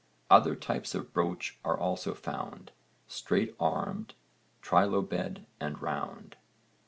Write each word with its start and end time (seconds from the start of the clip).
Other 0.31 0.55
types 0.55 0.95
of 0.95 1.13
brooch 1.13 1.59
are 1.63 1.77
also 1.77 2.15
found 2.15 2.71
straight 3.07 3.55
armed, 3.59 4.15
trilobed 4.63 5.45
and 5.59 5.79
round. 5.79 6.37